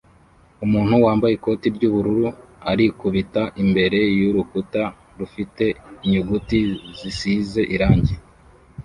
[0.65, 2.27] Umuntu wambaye ikoti ry'ubururu
[2.71, 4.83] arikubita imbere y'urukuta
[5.19, 5.65] rufite
[6.05, 6.59] inyuguti
[6.97, 8.15] zisize irangi